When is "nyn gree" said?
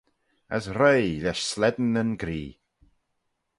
1.93-2.51